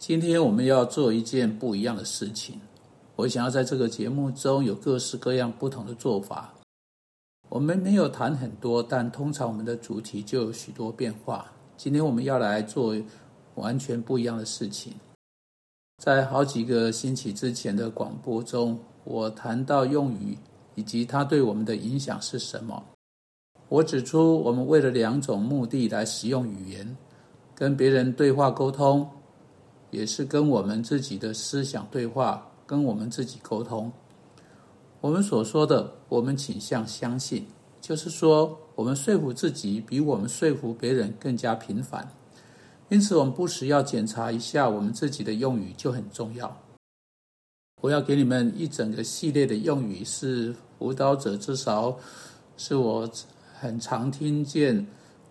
[0.00, 2.58] 今天我们要做一件不一样的事情。
[3.16, 6.54] 我想要在这个节目中有各式各样不同的做法。
[7.50, 11.52] 我们没有谈很多，但通常我们的主题就有许多变化。
[11.76, 12.96] 今天我们要来做
[13.56, 14.94] 完全不一样的事情。
[16.02, 20.34] 在好几个星期之前的广播中，我谈到用语
[20.76, 22.82] 以及它对我们的影响是什么。
[23.68, 26.96] 我指出，我们为了两种目的来使用语言：
[27.54, 29.06] 跟别人对话沟通，
[29.90, 33.90] 也是跟我们自己的思想对话，跟我们自己沟通。
[35.00, 37.46] 我们所说的，我们倾向相信，
[37.80, 42.10] 就是说，我们说服自己比我们说服别人更加频繁。
[42.88, 46.56] 因此，我们不时要检查一下我们自己的用语就很重要。
[47.80, 51.96] 我要给你们一整个系列的用语，是辅导者至少
[52.56, 53.10] 是我。
[53.62, 54.86] 很常听见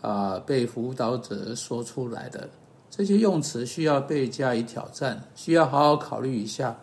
[0.00, 2.48] 啊，被辅导者说出来的
[2.94, 6.78] 这些用词需要被加以挑战，需要好好考虑一下。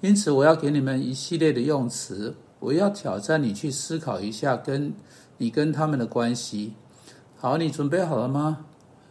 [0.00, 4.92] 因此，我要给你们一系列的用词，我要挑战你去思考一下，跟
[5.38, 6.74] 你跟他们的关系。
[7.36, 8.64] 好，你准备好了吗？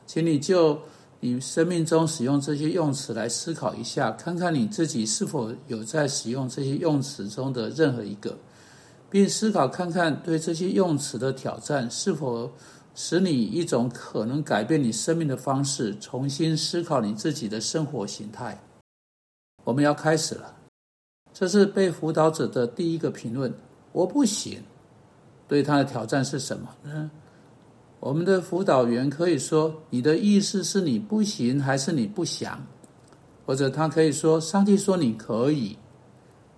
[0.08, 0.80] 请你就
[1.20, 8.38] 你生命中使用这些用词来思考一下，看看你自己是否有在使用这些用词中的任何一个。
[9.10, 12.50] 并思考看看，对这些用词的挑战是否
[12.96, 18.62] 使你一种可能改变你生命的方式，重新思考你自己的生活形态。
[19.64, 20.56] 我们要开始了。
[21.32, 23.54] 这是被辅导者的第一个评论
[23.94, 24.62] ：“我不行。”
[25.48, 27.10] 对他的挑战是什么呢？
[28.00, 32.66] 我们的辅导员可以说：“你的意思是你不行，还是你不想？”
[33.46, 35.78] 或者他可以说：“上帝说你可以。”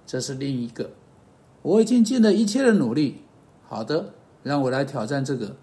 [0.05, 0.89] 这是另一个。
[1.61, 3.21] 我已经尽了一切的努力。
[3.67, 5.55] 好的，让我来挑战这个。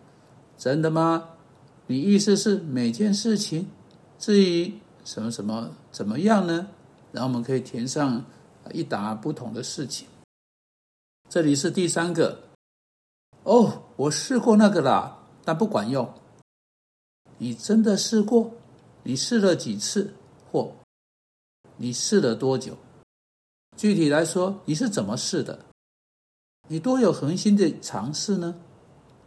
[0.59, 1.31] 真的吗？
[1.87, 3.71] 你意思是每件事情，
[4.19, 6.69] 至于什么什么怎么样呢？
[7.13, 8.23] 然后我们可以填上
[8.73, 10.07] 一沓不同的事情。
[11.31, 12.43] 这里是第三个。
[13.45, 16.13] 哦，我试过那个啦，但不管用。
[17.39, 18.53] 你真的试过？
[19.05, 20.13] 你试了几次？
[20.51, 20.71] 或
[21.77, 22.77] 你试了多久？
[23.77, 25.59] 具体来说，你是怎么试的？
[26.67, 28.55] 你多有恒心的尝试呢？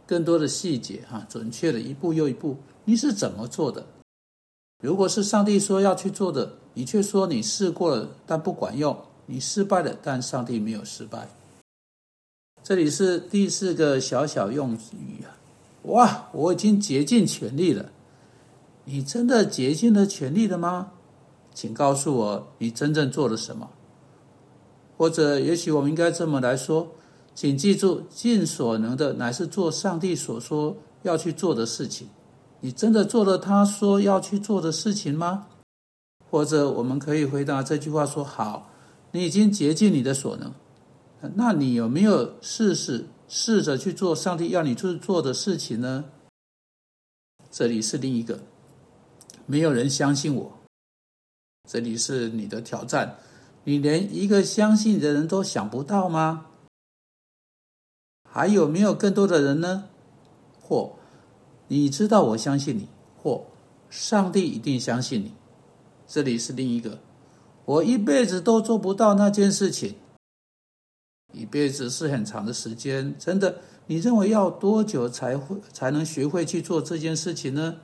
[0.06, 3.86] 更多的细节哈，准确的一步又一步，你是怎么做的？
[4.82, 8.96] 如果是上帝说要去做的，你却说你试过了，但不管用，
[9.26, 11.28] 你失败了，但上帝没有失败。
[12.64, 15.38] 这里是第四个小小用语啊！
[15.82, 17.90] 哇，我已经竭尽全力了。
[18.84, 20.92] 你真的竭尽了全力了吗？
[21.54, 23.70] 请告诉我，你真正做了什么？
[24.96, 26.88] 或者，也许我们应该这么来说。
[27.34, 32.08] 请记住，尽所能的乃是做上帝所说要去做的事情。
[32.60, 35.46] 你真的做了他说要去做的事情吗？
[36.30, 38.70] 或者，我们可以回答这句话说：好，
[39.10, 40.52] 你已经竭尽你的所能。
[41.34, 46.04] 那你有没有试试试着去做上帝要你去做的事情呢？
[47.50, 48.38] 这里是另一个，
[49.46, 50.52] 没有人相信我。
[51.68, 53.16] 这里是你的挑战，
[53.64, 56.46] 你连一个相信的人都想不到吗？
[58.34, 59.84] 还有没有更多的人呢？
[60.58, 60.94] 或
[61.68, 62.88] 你知道我相信你，
[63.22, 63.44] 或
[63.90, 65.34] 上帝一定相信你。
[66.08, 66.98] 这里是另一个，
[67.66, 69.96] 我一辈子都做不到那件事情。
[71.34, 73.56] 一辈子是很长的时间，真的？
[73.86, 77.76] 你认为要多久才会才能学会去做这件事情呢？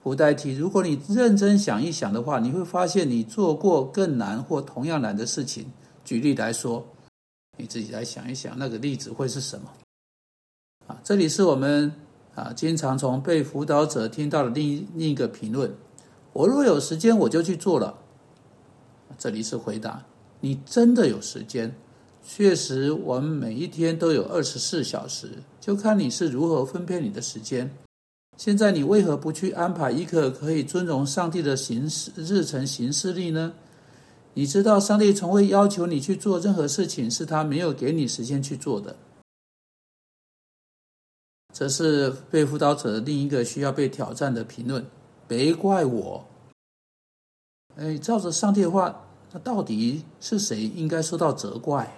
[0.00, 0.54] 不代替。
[0.54, 5.72] 如果你认真想一想的话，你会发现你做过更难或同样难的事情。
[6.04, 6.86] 举例来说。
[7.62, 9.70] 你自己来想一想，那个例子会是什么？
[10.88, 11.92] 啊，这里是我们
[12.34, 15.72] 啊经常从被辅导者听到的另另一个评论。
[16.32, 17.96] 我若有时间，我就去做了。
[19.16, 20.04] 这里是回答：
[20.40, 21.72] 你真的有时间？
[22.24, 25.30] 确实，我们每一天都有二十四小时，
[25.60, 27.72] 就看你是如何分配你的时间。
[28.38, 33.52] 现在你为何不去安排一个可以尊荣上帝的行事日程行事历呢？
[34.34, 38.96] 你知道，上帝从未要求你去做任何事情，是他没有给你时间去做的。
[41.52, 44.86] 这是被辅导者的另一个需要被挑战的评论。
[45.28, 46.24] 别怪我。
[47.76, 51.94] 哎，照着上帝的话，那到底是谁应该受到责怪？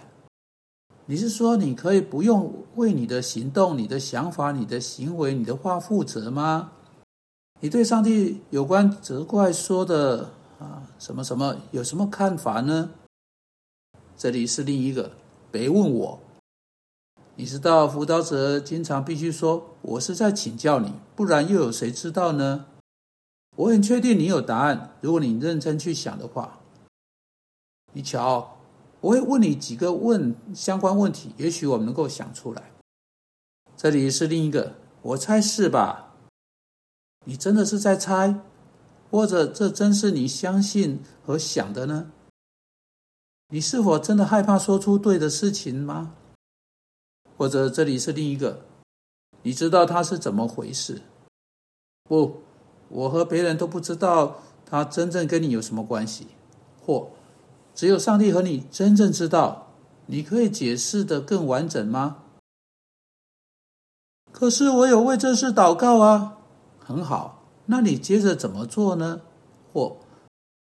[1.07, 6.73] 你是说你可以不用为你的行动、你的想法、你的行为、你的话负责吗？
[7.61, 10.33] 你对上帝有关责怪说的？
[10.65, 12.91] 啊，什么什么有什么看法呢？
[14.17, 15.13] 这里是另一个，
[15.53, 16.21] 别问我。
[17.37, 22.67] 你知道辅导者经常必须说：“我是在请教你，不然又有谁知道呢？”
[23.57, 24.97] 我很确定你有答案。
[25.01, 26.61] 如果你认真去想的话，
[27.93, 28.57] 你瞧，
[29.01, 32.71] 我会问你几个问相关问题，也许我们能够想出来。
[33.77, 36.15] 这里是另一个，我猜是吧？
[37.25, 38.41] 你真的是在猜，
[39.15, 42.11] 或者这真是你相信和想的呢？
[43.51, 46.17] 你是否真的害怕说出对的事情吗？
[47.37, 48.63] 或者这里是另一个，
[49.43, 51.01] 你知道他是怎么回事？
[52.03, 52.43] 不。
[52.89, 56.27] 我和别人都不知道他真正跟你有什么关系，
[56.85, 57.11] 或
[57.73, 59.69] 只有上帝和你真正知道。
[60.07, 62.25] 你可以解释的更完整吗？
[64.33, 66.39] 可是我有为这事祷告啊。
[66.81, 69.21] 很好，那你接着怎么做呢？
[69.73, 69.97] 或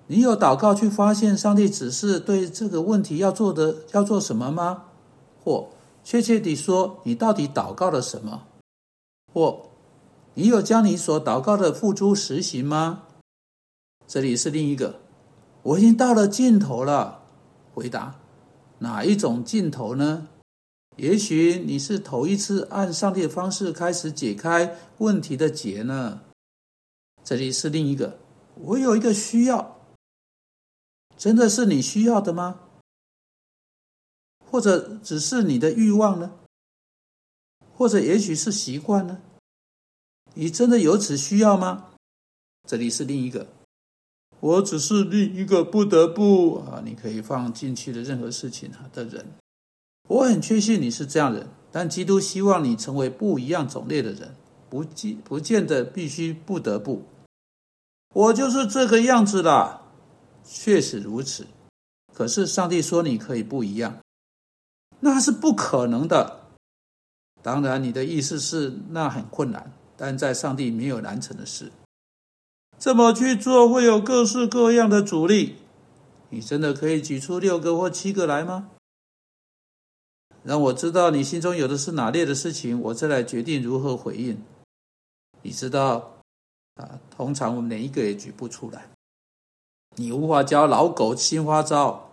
[0.07, 4.83] 你有祷告去发现上帝只是对这个问题要做的要做什么吗？
[5.43, 5.69] 或
[6.03, 8.43] 确切地说，你到底祷告了什么？
[9.33, 9.67] 或？
[10.33, 13.03] 你有将你所祷告的付诸实行吗？
[14.07, 14.95] 这里是另一个，
[15.63, 17.23] 我已经到了尽头了。
[17.73, 18.15] 回答：
[18.79, 20.27] 哪一种尽头呢？
[20.97, 26.19] 也许你是头一次按上帝的方式开始解开问题的结呢。
[27.23, 28.19] 这里是另一个，
[28.55, 29.79] 我有一个需要，
[31.17, 32.59] 真的是你需要的吗？
[34.45, 36.39] 或者只是你的欲望呢？
[37.73, 39.21] 或者也许是习惯呢？
[40.33, 41.91] 你真的有此需要吗？
[42.67, 43.47] 这里是另一个，
[44.39, 49.25] 我只是另一个不得不啊，你可以放进去的任何事情啊的人。
[50.09, 54.35] 我很确信你是这样人，但基督希望你成为不一样种类的人，
[54.71, 57.03] 不见不见得必须不得不。
[58.13, 59.81] 我就是这个样子啦，
[60.45, 61.45] 确实如此。
[62.13, 63.99] 可是上帝说你可以不一样，
[65.01, 66.39] 那是不可能的。
[67.41, 69.73] 当然，你的意思是那很困难。
[69.97, 71.71] 但在上帝没有难成的事，
[72.79, 75.57] 这么去做会有各式各样的阻力。
[76.29, 78.69] 你真的可以举出六个或七个来吗？
[80.43, 84.41] 让我知道你心中有的是哪列的事情，我再来决定如何回应。
[85.41, 86.17] 你知道，
[86.75, 88.89] 啊，通常我们连一个也举不出来。
[89.95, 92.11] 你无法教老狗新花招，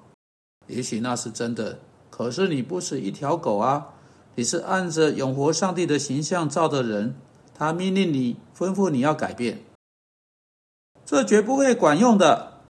[0.66, 1.78] 也许那是真的。
[2.10, 3.94] 可是你不是一条狗啊，
[4.34, 7.14] 你是按着永活上帝的形象造的人。
[7.54, 9.64] 他命令你，吩咐你要改变，
[11.04, 12.60] 这绝不会管用的。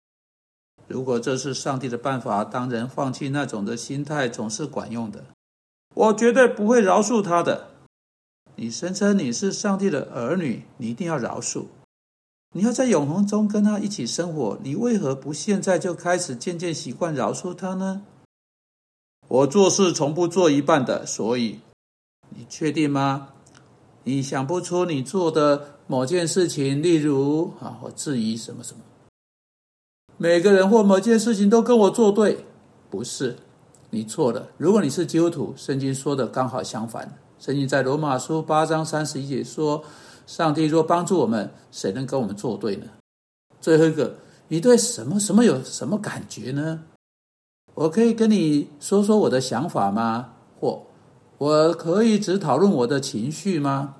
[0.86, 5.26] 如果这是上帝的办法，当人放弃那种的心态，总是管用的。
[5.94, 7.68] 我绝对不会饶恕他的。
[8.60, 11.66] 你声称你是上帝的儿女，你一定要饶恕。
[12.52, 18.02] 你要在永恒中跟他一起生活，你为何不现在就开始渐渐习惯饶恕他呢？
[19.28, 21.60] 我做事从不做一半的，所以
[22.30, 23.28] 你确定吗？
[24.02, 28.80] 你想不出你做的某件事情，例如啊，我质疑什么什么。
[30.16, 32.44] 每个人或某件事情都跟我作对，
[32.90, 33.36] 不是？
[33.90, 34.48] 你错了。
[34.56, 37.16] 如果你是基督徒，圣经说的刚好相反。
[37.38, 39.84] 圣经在罗马书八章三十一节说
[40.26, 42.86] ：“上帝若帮助我们，谁能跟我们作对呢？”
[43.60, 44.16] 最后一个，
[44.48, 46.82] 你对什么什么有什么感觉呢？
[47.74, 50.32] 我可以跟你说说我的想法吗？
[50.58, 50.82] 或
[51.38, 53.94] 我可以只讨论我的情绪吗？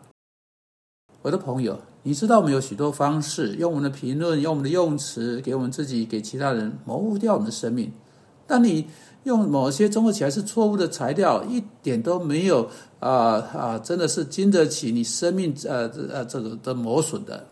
[1.23, 7.93] 我的朋友，你知道我们有许多方式，用我们的评论，用我们的用词，给我们自己，给其他人模糊掉我们的生命。
[8.49, 8.89] 当你
[9.29, 12.69] 用某些综合起来是错误的材料，一点都没有
[12.99, 17.47] 啊啊，真的是经得起你生命呃呃这个的磨损的。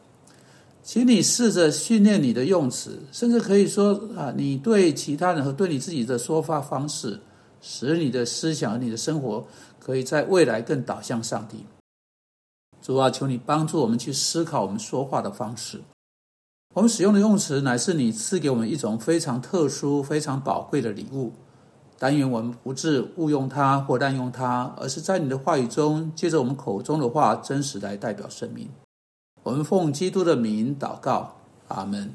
[0.83, 7.21] 请你试着训练你的用词，甚至可以说啊，你对其他人和对你自己的说话方式，
[7.61, 9.47] 使你的思想和你的生活
[9.78, 11.66] 可以在未来更导向上帝。
[12.80, 15.80] 主啊，求你帮助我们去思考我们说话的方式。
[16.73, 21.33] 我们使用的用词乃是你赐给我们一种非常特殊、非常宝贵的礼物。
[21.99, 28.69] 但愿我们不致误用它或滥用它，而是在你的话语中，借着我们口中的话，真实来代表生命。
[29.43, 31.37] 我们奉基督的名祷告，
[31.69, 32.12] 阿门。